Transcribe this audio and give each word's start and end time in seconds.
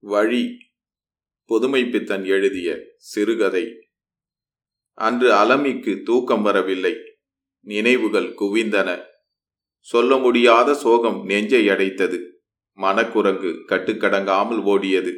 வழி 0.00 0.58
புதுமைப்பித்தன் 1.48 2.26
எழுதிய 2.26 2.78
சிறுகதை. 2.96 3.88
அன்று 4.92 5.32
அலமிக்கு 5.32 6.02
தூக்கம் 6.02 6.42
வரவில்லை. 6.42 6.96
நினைவுகள் 7.60 8.34
குவிந்தன. 8.34 9.04
சொல்ல 9.80 10.16
முடியாத 10.16 10.74
சோகம் 10.74 11.24
நெஞ்சை 11.24 11.68
அடைத்தது. 11.68 12.18
மனக்குரங்கு 12.72 13.64
கட்டுக்கடங்காமல் 13.66 14.62
ஓடியது. 14.62 15.16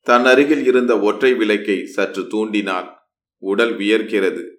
தன் 0.00 0.24
அருகில் 0.24 0.66
இருந்த 0.66 1.00
ஒற்றை 1.00 1.34
விளக்கை 1.34 1.86
சற்று 1.86 2.22
தூண்டினான். 2.22 2.94
உடல் 3.38 3.76
வியர்க்கிறது. 3.76 4.54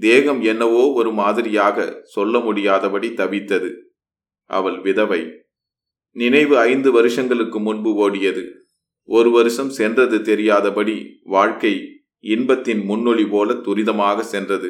தேகம் 0.00 0.42
என்னவோ 0.42 0.92
ஒரு 0.92 1.12
மாதிரியாக 1.12 2.00
சொல்ல 2.02 2.38
முடியாதபடி 2.38 3.08
தவித்தது. 3.08 3.74
அவள் 4.44 4.80
விதவை. 4.80 5.46
நினைவு 6.10 6.58
ஐந்து 6.58 6.92
வருஷங்களுக்கு 6.92 7.60
முன்பு 7.60 8.10
ஓடியது. 8.10 8.60
ஒரு 9.12 9.30
வருஷம் 9.30 9.70
சென்றது 9.70 10.18
தெரியாதபடி 10.20 10.94
வாழ்க்கை 11.24 11.72
இன்பத்தின் 12.24 12.82
முன்னொளி 12.84 13.24
போல 13.28 13.52
துரிதமாக 13.66 14.18
சென்றது. 14.24 14.68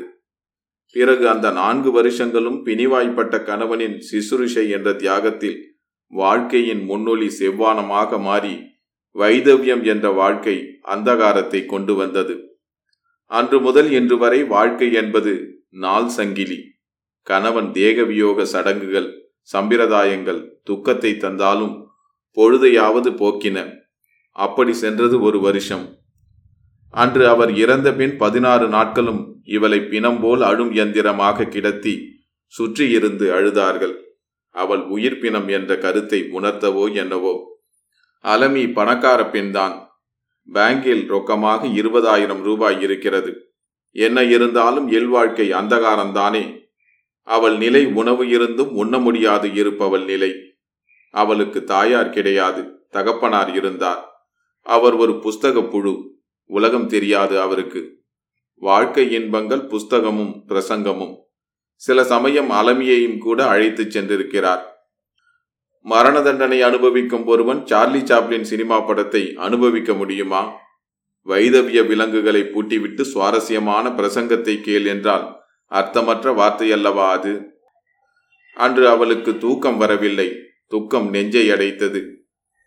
பிறகு 0.96 1.28
அந்த 1.28 1.50
நான்கு 1.50 1.90
வருஷங்களும் 1.92 2.58
பிணிவாய்ப்பட்ட 2.64 3.42
கணவனின் 3.42 3.96
சிசுருஷை 4.08 4.64
என்ற 4.68 4.88
தியாகத்தில் 4.94 5.58
வாழ்க்கையின் 6.12 6.82
முன்னொளி 6.88 7.28
செவ்வானமாக 7.30 8.18
மாறி 8.18 8.54
வைதவியம் 9.16 9.82
என்ற 9.84 10.06
வாழ்க்கை 10.10 10.56
அந்தகாரத்தை 10.88 11.60
கொண்டு 11.66 11.94
வந்தது. 11.94 12.34
அன்று 13.30 13.58
முதல் 13.60 13.90
இன்று 13.92 14.16
வரை 14.18 14.40
வாழ்க்கை 14.44 14.88
என்பது 14.92 15.32
நாள் 15.84 16.08
சங்கிலி. 16.08 16.58
கணவன் 17.26 17.70
தேகவியோக 17.72 18.42
சடங்குகள் 18.44 19.08
சம்பிரதாயங்கள் 19.52 20.40
துக்கத்தை 20.64 21.12
தந்தாலும் 21.16 21.74
பொழுதையாவது 22.36 23.10
போக்கின. 23.12 23.58
அப்படி 24.32 24.72
சென்றது 24.72 25.20
ஒரு 25.20 25.40
வருஷம். 25.40 25.96
அன்று 26.90 27.28
அவர் 27.28 27.54
இறந்த 27.54 27.92
பின் 27.92 28.16
பதினாறு 28.16 28.68
நாட்களும் 28.68 29.40
இவளை 29.44 29.80
பிணம் 29.80 30.20
போல் 30.20 30.42
அழும் 30.42 30.72
எந்திரமாக 30.72 31.48
கிடத்தி 31.48 32.08
சுற்றியிருந்து 32.58 33.26
அழுதார்கள். 33.32 33.94
அவள் 34.50 34.80
உயிர் 34.80 35.18
பிணம் 35.18 35.48
என்ற 35.48 35.78
கருத்தை 35.78 36.28
உணர்த்தவோ 36.32 36.94
என்னவோ. 36.94 37.60
அலமி 38.22 38.72
பணக்கார 38.72 39.26
பெண்தான். 39.26 39.88
பேங்கில் 40.52 41.08
ரொக்கமாக 41.08 41.66
இருபதாயிரம் 41.74 42.42
ரூபாய் 42.42 42.80
இருக்கிறது. 42.80 43.54
என்ன 43.90 44.24
இருந்தாலும் 44.24 44.88
இல்வாழ்க்கை 44.88 45.52
அந்தகாரம்தானே. 45.52 46.60
அவள் 47.22 47.56
நிலை 47.56 47.86
உணவு 47.86 48.28
இருந்தும் 48.28 48.74
உண்ண 48.74 48.98
முடியாது 48.98 49.54
இருப்பவள் 49.54 50.04
நிலை. 50.04 50.32
அவளுக்கு 51.10 51.64
தாயார் 51.64 52.10
கிடையாது 52.10 52.86
தகப்பனார் 52.90 53.54
இருந்தார். 53.54 54.11
அவர் 54.62 54.94
ஒரு 54.94 55.12
புஸ்தக 55.12 55.70
புழு 55.70 56.20
உலகம் 56.44 56.86
தெரியாது 56.86 57.40
அவருக்கு. 57.40 58.00
வாழ்க்கை 58.54 59.12
இன்பங்கள் 59.12 59.66
புஸ்தகமும் 59.66 60.42
பிரசங்கமும். 60.48 61.16
சில 61.74 62.04
சமயம் 62.04 62.50
அலமியையும் 62.50 63.18
கூட 63.18 63.46
அழைத்துச் 63.46 63.98
சென்றிருக்கிறார். 63.98 64.62
மரண 65.80 66.22
தண்டனை 66.22 66.62
அனுபவிக்கும் 66.62 67.26
ஒருவன் 67.26 67.66
சார்லி 67.66 68.00
சாப்ளின் 68.00 68.42
சினிமா 68.42 68.80
படத்தை 68.80 69.34
அனுபவிக்க 69.36 69.94
முடியுமா? 69.94 70.52
வைதவிய 71.22 71.82
விலங்குகளை 71.82 72.40
பூட்டிவிட்டு 72.40 73.00
சுவாரஸ்யமான 73.00 73.88
பிரசங்கத்தை 73.88 74.60
கேள் 74.60 74.84
என்றால் 74.84 75.40
அர்த்தமற்ற 75.70 76.32
வார்த்தையல்லவா 76.32 77.10
அது? 77.10 77.60
அன்று 78.54 78.88
அவளுக்கு 78.88 79.38
தூக்கம் 79.38 79.76
வரவில்லை. 79.76 80.32
துக்கம் 80.66 81.08
நெஞ்சை 81.08 81.50
அடைத்தது. 81.50 82.21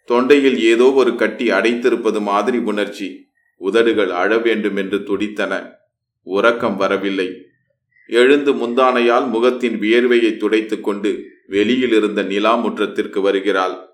தொண்டையில் 0.08 0.58
ஏதோ 0.58 0.92
ஒரு 0.92 1.16
கட்டி 1.16 1.50
அடைத்திருப்பது 1.50 2.22
மாதிரி 2.22 2.58
உணர்ச்சி. 2.58 3.28
உதடுகள் 3.58 4.10
அழ 4.10 4.38
வேண்டும் 4.38 4.76
என்று 4.76 5.04
துடித்தன. 5.04 5.72
உறக்கம் 6.22 6.78
வரவில்லை. 6.78 7.46
எழுந்து 8.08 8.54
முந்தானையால் 8.54 9.28
முகத்தின் 9.28 9.80
வியர்வையை 9.80 10.38
துடைத்துக் 10.38 10.84
கொண்டு 10.84 11.26
வெளியில் 11.48 11.92
இருந்த 11.92 12.24
நிலா 12.24 12.66
முற்றத்திற்கு 12.66 13.22
வருகிறாள். 13.22 13.90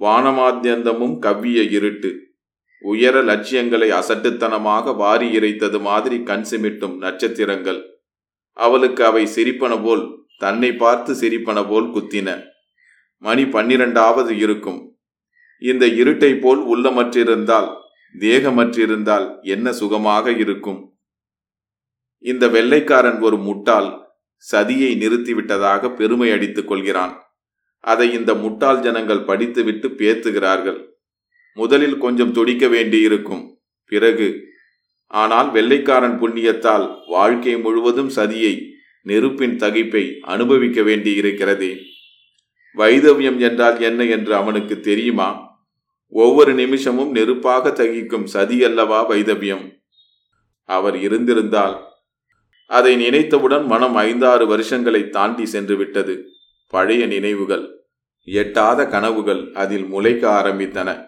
வானமாத்தியந்தமும் 0.00 1.18
கவ்விய 1.18 1.62
இருட்டு. 1.70 2.28
உயர 2.80 3.22
லட்சியங்களை 3.22 3.90
அசட்டுத்தனமாக 3.90 4.96
வாரி 4.96 5.38
இறைத்தது 5.38 5.80
மாதிரி 5.80 6.22
கண் 6.22 6.44
சிமிட்டும் 6.50 6.96
நட்சத்திரங்கள். 6.96 7.84
அவளுக்கு 8.52 9.04
அவை 9.04 9.26
சிரிப்பன 9.26 9.76
போல் 9.76 10.26
தன்னை 10.38 10.72
பார்த்து 10.72 11.14
சிரிப்பன 11.14 11.64
போல் 11.64 11.90
குத்தின. 11.90 12.42
மணி 13.18 13.44
பன்னிரண்டாவது 13.44 14.38
இருக்கும். 14.38 14.89
இந்த 15.62 15.86
இருட்டை 15.86 16.40
போல் 16.40 16.58
உள்ளமற்றிருந்தால் 16.58 17.78
தேகமற்றிருந்தால் 18.18 19.42
என்ன 19.42 19.72
சுகமாக 19.72 20.32
இருக்கும்? 20.32 20.98
இந்த 22.18 22.48
வெள்ளைக்காரன் 22.48 23.20
ஒரு 23.20 23.36
முட்டாள் 23.36 24.16
சதியை 24.52 24.90
நிறுத்திவிட்டதாக 24.96 25.94
பெருமை 25.94 26.30
அடித்துக் 26.30 26.68
கொள்கிறான். 26.68 27.14
அதை 27.80 28.12
இந்த 28.12 28.34
முட்டாள் 28.34 28.80
ஜனங்கள் 28.80 29.24
படித்துவிட்டு 29.24 29.88
பேத்துகிறார்கள். 29.88 30.80
முதலில் 31.54 31.98
கொஞ்சம் 31.98 32.32
துடிக்க 32.32 32.68
வேண்டியிருக்கும். 32.68 33.58
பிறகு 33.84 34.48
ஆனால் 35.06 35.50
வெள்ளைக்காரன் 35.50 36.20
புண்ணியத்தால் 36.20 36.98
வாழ்க்கை 37.06 37.56
முழுவதும் 37.56 38.10
சதியை 38.16 38.68
நெருப்பின் 39.02 39.56
தகிப்பை 39.56 40.18
அனுபவிக்க 40.20 40.80
வேண்டியிருக்கிறதே. 40.80 41.76
வைதவியம் 42.76 43.38
என்றால் 43.38 43.80
என்ன 43.80 44.04
என்று 44.04 44.34
அவனுக்கு 44.34 44.80
தெரியுமா? 44.80 45.49
ஒவ்வொரு 46.10 46.54
நிமிஷமும் 46.54 47.14
நெருப்பாக 47.14 47.68
தகிக்கும் 47.68 48.26
சதியல்லவா 48.32 49.06
வைதவியம். 49.06 49.72
அவர் 50.64 50.96
இருந்திருந்தால் 50.96 51.88
அதை 52.66 52.96
நினைத்தவுடன் 52.96 53.66
மனம் 53.66 53.94
ஐந்தாறு 53.94 54.46
வருஷங்களை 54.46 55.08
தாண்டி 55.08 55.46
சென்று 55.46 55.76
விட்டது 55.76 56.24
பழைய 56.68 57.06
நினைவுகள் 57.06 57.84
எட்டாத 58.24 58.86
கனவுகள் 58.86 59.52
அதில் 59.52 59.84
முளைக்க 59.84 60.30
ஆரம்பித்தன. 60.30 61.06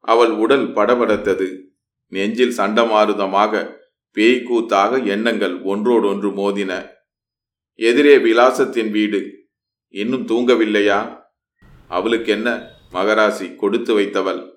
அவள் 0.00 0.30
உடல் 0.30 0.72
படபடத்தது. 0.72 1.60
நெஞ்சில் 2.06 2.56
சண்டமாருதமாக 2.56 3.72
பேய்கூத்தாக 4.14 5.06
எண்ணங்கள் 5.06 5.62
ஒன்றோடொன்று 5.62 6.28
மோதின. 6.30 6.88
எதிரே 7.74 8.18
விலாசத்தின் 8.18 8.90
வீடு. 8.90 9.48
இன்னும் 9.88 10.26
தூங்கவில்லையா? 10.26 11.18
அவளுக்கென்ன? 11.88 12.74
மகராசி 12.92 13.54
கொடுத்து 13.54 13.98
வைத்தவள். 13.98 14.50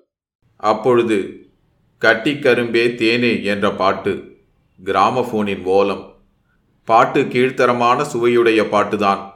அப்பொழுது 0.56 1.46
கட்டிக்கரும்பே 2.00 2.94
தேனே 2.94 3.44
என்ற 3.44 3.70
பாட்டு 3.70 4.36
கிராமபோனின் 4.84 5.64
ஓலம். 5.64 6.22
பாட்டு 6.84 7.22
கீழ்த்தரமான 7.22 8.06
சுவையுடைய 8.12 8.68
பாட்டுதான். 8.68 9.32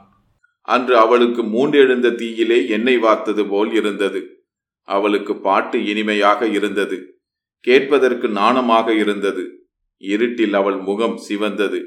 அன்று 0.61 0.97
அவளுக்கு 0.97 1.43
மூண்டெழுந்த 1.43 2.15
தீயிலே 2.15 2.67
எண்ணெய் 2.67 2.97
வார்த்தது 2.97 3.49
போல் 3.49 3.73
இருந்தது. 3.73 4.45
அவளுக்கு 4.81 5.35
பாட்டு 5.35 5.85
இனிமையாக 5.85 6.47
இருந்தது. 6.47 7.19
கேட்பதற்கு 7.59 8.27
நாணமாக 8.27 8.89
இருந்தது. 8.89 9.67
இருட்டில் 9.97 10.53
அவள் 10.53 10.77
முகம் 10.77 11.17
சிவந்தது. 11.17 11.81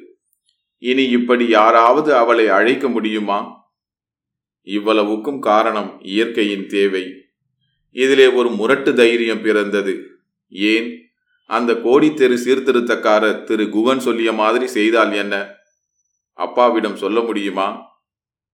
இனி 0.79 1.05
இப்படி 1.09 1.49
யாராவது 1.49 2.17
அவளை 2.17 2.49
அழைக்க 2.49 2.89
முடியுமா? 2.89 3.58
இவ்வளவுக்கும் 4.69 5.41
காரணம் 5.41 6.01
இயற்கையின் 6.03 6.67
தேவை. 6.67 7.15
இதிலே 7.91 8.27
ஒரு 8.27 8.51
முரட்டு 8.51 8.95
தைரியம் 8.95 9.43
பிறந்தது. 9.43 10.07
ஏன்? 10.51 11.11
அந்த 11.47 11.75
கோடி 11.75 12.15
தெரு 12.15 12.35
சீர்திருத்தக்காரர் 12.35 13.45
திரு 13.45 13.69
குகன் 13.69 13.99
சொல்லிய 13.99 14.33
மாதிரி 14.33 14.67
செய்தால் 14.67 15.13
என்ன? 15.13 15.49
அப்பாவிடம் 16.33 16.97
சொல்ல 16.97 17.21
முடியுமா? 17.21 17.83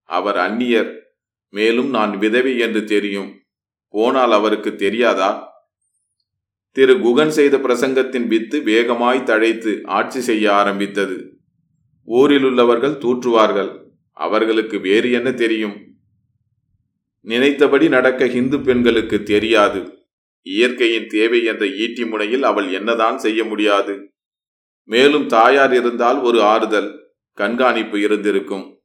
அவர் 0.02 0.36
அந்நியர். 0.36 0.98
மேலும் 1.48 1.90
நான் 1.90 2.18
விதவி 2.18 2.58
என்று 2.58 2.84
தெரியும். 2.84 3.42
போனால் 3.88 4.32
அவருக்கு 4.32 4.76
தெரியாதா? 4.76 5.48
திரு 6.70 7.00
குகன் 7.00 7.30
செய்த 7.30 7.58
பிரசங்கத்தின் 7.58 8.26
வித்து 8.26 8.62
வேகமாய் 8.62 9.20
தழைத்து 9.20 9.80
ஆட்சி 9.84 10.20
செய்ய 10.20 10.52
ஆரம்பித்தது. 10.52 11.38
ஊரில் 12.04 12.44
உள்ளவர்கள் 12.44 12.98
தூற்றுவார்கள். 12.98 13.82
அவர்களுக்கு 14.12 14.78
வேறு 14.78 15.10
என்ன 15.12 15.32
தெரியும்? 15.32 15.92
நினைத்தபடி 17.24 17.88
நடக்க 17.88 18.28
ஹிந்து 18.28 18.60
பெண்களுக்கு 18.60 19.22
தெரியாது. 19.22 19.80
இயற்கையின் 20.42 21.06
தேவை 21.06 21.44
என்ற 21.44 21.66
ஈட்டி 21.66 22.04
முனையில் 22.04 22.42
அவள் 22.42 22.72
என்னதான் 22.72 23.18
செய்ய 23.18 23.44
முடியாது. 23.44 23.94
மேலும் 24.88 25.26
தாயார் 25.26 25.74
இருந்தால் 25.74 26.18
ஒரு 26.20 26.42
ஆறுதல் 26.42 26.90
கண்காணிப்பு 27.32 28.00
இருந்திருக்கும். 28.00 28.78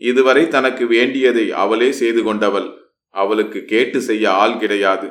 இதுவரை 0.00 0.48
தனக்கு 0.48 0.86
வேண்டியதை 0.86 1.52
அவளே 1.52 1.92
செய்து 1.92 2.22
கொண்டவள். 2.22 2.68
அவளுக்கு 3.08 3.64
கேட்டு 3.64 4.00
செய்ய 4.00 4.32
ஆள் 4.32 4.58
கிடையாது. 4.58 5.08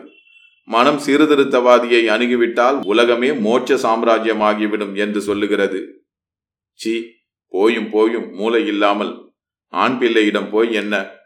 மனம் 0.64 1.00
சீர்திருத்தவாதியை 1.06 2.02
அணுகிவிட்டால் 2.08 2.86
உலகமே 2.86 3.30
மோட்ச 3.30 3.78
சாம்ராஜ்யமாகிவிடும் 3.86 4.96
என்று 4.96 5.22
சொல்லுகிறது. 5.22 5.80
சி 6.74 6.94
போயும் 7.48 7.90
போயும் 7.90 8.30
மூளை 8.32 8.68
இல்லாமல். 8.68 9.14
ஆண் 9.74 9.98
பிள்ளையிடம் 9.98 10.50
போய் 10.50 10.72
என்ன? 10.74 11.20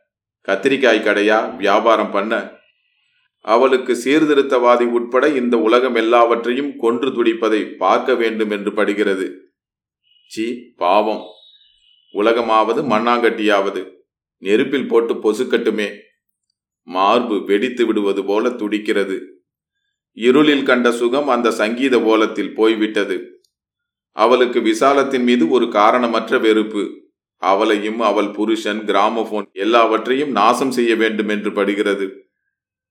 கத்திரிக்காய் 0.47 1.03
கடையா 1.03 1.45
வியாபாரம் 1.45 2.11
பண்ண? 2.11 2.51
அவளுக்கு 3.41 3.93
சீர்திருத்தவாதி 3.93 4.85
உட்பட 4.85 5.29
இந்த 5.29 5.57
உலகம் 5.57 5.95
எல்லாவற்றையும் 5.95 6.77
கொன்று 6.77 7.09
துடிப்பதை 7.09 7.75
பார்க்க 7.75 8.15
வேண்டும் 8.15 8.49
என்று 8.49 8.73
படுகிறது. 8.73 9.53
சி 10.27 10.73
பாவம். 10.75 11.23
உலகமாவது 12.13 12.83
மண்ணாங்கட்டியாவது. 12.83 13.91
நெருப்பில் 14.37 14.87
போட்டு 14.87 15.13
பொசுக்கட்டுமே. 15.13 15.95
மார்பு 16.81 17.43
வெடித்து 17.45 17.85
விடுவது 17.85 18.25
போல 18.25 18.49
துடிக்கிறது. 18.49 19.43
இருளில் 20.11 20.63
கண்ட 20.63 20.91
சுகம் 20.91 21.27
அந்த 21.27 21.51
சங்கீத 21.51 22.01
ஓலத்தில் 22.01 22.53
போய்விட்டது. 22.53 23.41
அவளுக்கு 24.11 24.61
விசாலத்தின் 24.61 25.23
மீது 25.23 25.49
ஒரு 25.49 25.69
காரணமற்ற 25.69 26.39
வெறுப்பு. 26.39 27.04
அவளையும் 27.37 27.99
அவள் 27.99 28.29
புருஷன் 28.29 28.79
கிராமபோன் 28.79 29.51
எல்லாவற்றையும் 29.51 30.31
நாசம் 30.31 30.71
செய்ய 30.71 30.95
வேண்டும் 30.95 31.27
என்று 31.27 31.53
படுகிறது. 31.53 32.29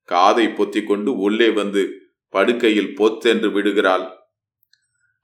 காதை 0.02 0.48
பொத்திக் 0.48 0.86
கொண்டு 0.86 1.16
உள்ளே 1.16 1.50
வந்து 1.50 1.98
படுக்கையில் 2.28 2.94
பொத்தென்று 2.94 3.50
விடுகிறாள். 3.50 4.12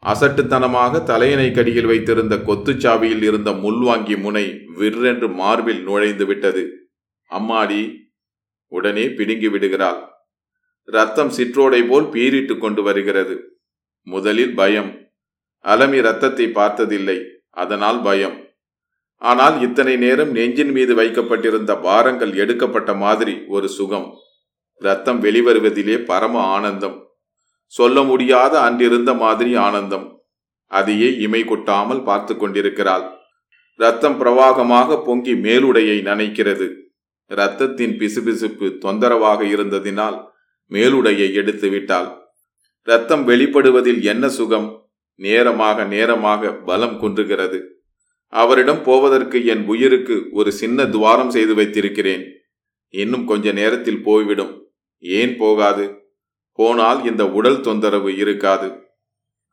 அசட்டுத்தனமாக 0.05 1.03
தலையணை 1.03 1.51
கடியில் 1.51 1.87
வைத்திருந்த 1.87 2.37
கொத்துச்சாவியில் 2.37 3.23
இருந்த 3.23 3.51
முள்வாங்கி 3.51 4.21
முனை 4.21 4.67
விற்றென்று 4.79 5.35
மார்பில் 5.35 5.83
நுழைந்து 5.83 6.27
விட்டது. 6.27 6.91
அம்மாடி 7.31 7.97
உடனே 8.67 9.09
பிடுங்கி 9.09 9.49
விடுகிறாள். 9.49 10.09
ரத்தம் 10.85 11.31
சிற்றோடை 11.31 11.89
போல் 11.89 12.05
பீறிட்டு 12.05 12.59
கொண்டு 12.59 12.83
வருகிறது. 12.83 13.59
முதலில் 14.03 14.55
பயம். 14.55 15.09
அலமி 15.65 16.01
ரத்தத்தை 16.01 16.49
பார்த்ததில்லை. 16.49 17.21
அதனால் 17.51 18.03
பயம். 18.03 18.50
ஆனால் 19.23 19.61
இத்தனை 19.61 19.97
நேரம் 19.97 20.31
நெஞ்சின் 20.31 20.71
மீது 20.71 20.95
வைக்கப்பட்டிருந்த 20.95 21.77
பாரங்கள் 21.77 22.33
எடுக்கப்பட்ட 22.35 22.95
மாதிரி 22.95 23.43
ஒரு 23.49 23.69
சுகம். 23.69 24.13
ரத்தம் 24.75 25.23
வெளிவருவதிலே 25.23 26.05
பரம 26.05 26.43
ஆனந்தம். 26.43 27.09
சொல்ல 27.67 28.03
முடியாத 28.03 28.61
அன்றிருந்த 28.61 29.15
மாதிரி 29.15 29.57
ஆனந்தம். 29.57 30.23
அதையே 30.67 31.17
இமை 31.17 31.45
கொட்டாமல் 31.45 32.03
பார்த்து 32.03 32.37
கொண்டிருக்கிறாள். 32.37 33.05
ரத்தம் 33.75 34.21
பிரவாகமாக 34.21 35.05
பொங்கி 35.05 35.33
மேலுடையை 35.33 35.99
நனைக்கிறது. 36.03 36.69
ரத்தத்தின் 37.31 37.95
பிசுபிசுப்பு 37.99 38.79
தொந்தரவாக 38.79 39.45
இருந்ததினால் 39.45 40.17
மேலுடையை 40.71 41.33
எடுத்து 41.33 41.69
விட்டாள். 41.69 42.09
ரத்தம் 42.83 43.29
வெளிப்படுவதில் 43.29 44.03
என்ன 44.03 44.29
சுகம்? 44.29 44.69
நேரமாக 45.15 45.85
நேரமாக 45.85 46.53
பலம் 46.53 46.99
குன்றுகிறது. 47.01 47.80
அவரிடம் 48.31 48.83
போவதற்கு 48.83 49.47
என் 49.47 49.67
உயிருக்கு 49.67 50.29
ஒரு 50.33 50.53
சின்ன 50.53 50.87
துவாரம் 50.87 51.31
செய்து 51.31 51.55
வைத்திருக்கிறேன். 51.55 52.41
இன்னும் 52.89 53.27
கொஞ்ச 53.27 53.53
நேரத்தில் 53.53 54.03
போய்விடும். 54.03 54.71
ஏன் 54.99 55.37
போகாது? 55.37 55.99
போனால் 56.53 57.05
இந்த 57.05 57.29
உடல் 57.29 57.61
தொந்தரவு 57.61 58.17
இருக்காது. 58.17 58.83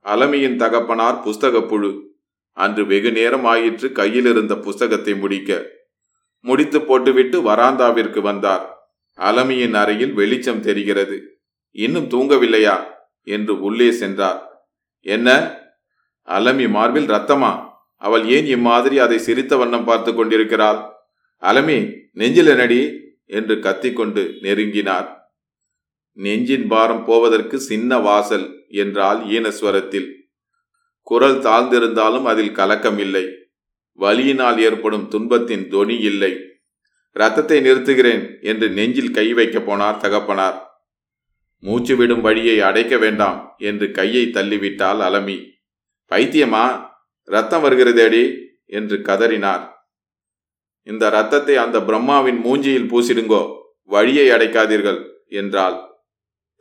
அலமியின் 0.03 0.55
தகப்பனார் 0.55 1.21
புஸ்தகப் 1.21 1.69
புழு 1.69 2.15
அன்று 2.51 2.85
வெகு 2.85 3.11
நேரம் 3.11 3.45
ஆயிற்று 3.45 3.91
கையில் 3.91 4.25
இருந்த 4.25 4.55
புஸ்தகத்தை 4.55 5.15
முடிக்க. 5.15 5.69
முடித்து 6.39 6.81
போட்டுவிட்டு 6.81 7.41
வராந்தாவிற்கு 7.41 8.21
வந்தார். 8.21 8.75
அலமியின் 9.17 9.73
அறையில் 9.73 10.13
வெளிச்சம் 10.13 10.61
தெரிகிறது. 10.61 11.41
இன்னும் 11.71 12.07
தூங்கவில்லையா? 12.07 12.83
என்று 13.23 13.61
உள்ளே 13.61 13.91
சென்றார். 13.91 14.69
என்ன? 14.99 15.57
அலமி 16.27 16.69
மார்பில் 16.69 17.09
ரத்தமா? 17.09 17.66
அவள் 17.97 18.25
ஏன் 18.25 18.45
இம்மாதிரி 18.45 18.99
அதை 18.99 19.17
சிரித்த 19.17 19.57
வண்ணம் 19.57 19.83
பார்த்து 19.83 20.13
கொண்டிருக்கிறாள்? 20.13 20.79
அலமி 21.41 21.93
நெஞ்சில் 22.11 22.55
நடி 22.55 22.99
என்று 23.25 23.59
கத்திக்கொண்டு 23.59 24.37
நெருங்கினார். 24.41 25.07
நெஞ்சின் 26.11 26.67
பாரம் 26.67 27.05
போவதற்கு 27.05 27.59
சின்ன 27.59 27.97
வாசல் 27.97 28.65
என்றால் 28.69 29.25
ஈனஸ்வரத்தில். 29.25 30.07
குரல் 31.01 31.37
தாழ்ந்திருந்தாலும் 31.37 32.23
அதில் 32.23 32.51
கலக்கம் 32.51 32.97
இல்லை 32.97 33.25
வலியினால் 33.99 34.57
ஏற்படும் 34.57 35.07
துன்பத்தின் 35.07 35.69
தொனி 35.69 35.97
இல்லை. 35.99 36.33
ரத்தத்தை 37.11 37.61
நிறுத்துகிறேன் 37.61 38.41
என்று 38.41 38.69
நெஞ்சில் 38.69 39.11
கை 39.11 39.33
வைக்கப் 39.33 39.69
போனார் 39.69 39.97
தகப்பனார். 39.97 40.57
மூச்சு 41.59 41.95
விடும் 41.95 42.21
வழியை 42.21 42.59
அடைக்க 42.59 42.97
வேண்டாம் 42.97 43.53
என்று 43.57 43.91
கையை 43.91 44.25
தள்ளிவிட்டால் 44.25 44.99
அலமி. 44.99 45.37
பைத்தியமா? 46.11 46.65
ரத்தம் 47.27 47.63
வருகிறதேடி 47.63 48.39
என்று 48.65 48.97
கதறினார். 48.97 49.63
இந்த 50.83 51.09
ரத்தத்தை 51.09 51.55
அந்த 51.55 51.79
பிரம்மாவின் 51.79 52.39
மூஞ்சியில் 52.43 52.89
பூசிடுங்கோ 52.91 53.55
வழியை 53.83 54.29
அடைக்காதீர்கள் 54.29 54.99
என்றால் 55.29 55.77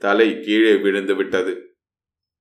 தலை 0.03 0.41
கீழே 0.41 0.75
விழுந்து 0.77 1.15
விட்டது. 1.15 1.66